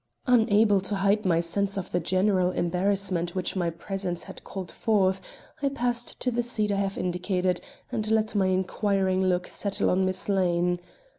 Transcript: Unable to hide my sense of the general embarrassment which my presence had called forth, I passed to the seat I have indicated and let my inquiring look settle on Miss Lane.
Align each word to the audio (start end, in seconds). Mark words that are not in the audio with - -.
Unable 0.25 0.81
to 0.81 0.95
hide 0.95 1.25
my 1.25 1.39
sense 1.39 1.77
of 1.77 1.91
the 1.91 1.99
general 1.99 2.49
embarrassment 2.49 3.35
which 3.35 3.55
my 3.55 3.69
presence 3.69 4.23
had 4.23 4.43
called 4.43 4.71
forth, 4.71 5.21
I 5.61 5.69
passed 5.69 6.19
to 6.21 6.31
the 6.31 6.41
seat 6.41 6.71
I 6.71 6.77
have 6.77 6.97
indicated 6.97 7.61
and 7.91 8.09
let 8.09 8.33
my 8.33 8.47
inquiring 8.47 9.21
look 9.23 9.45
settle 9.45 9.91
on 9.91 10.03
Miss 10.05 10.27
Lane. 10.27 10.79